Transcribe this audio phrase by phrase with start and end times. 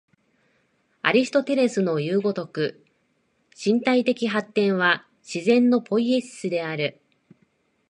[1.03, 2.83] アリストテレスのいう如く、
[3.63, 6.99] 身体的発展は自然のポイエシスである。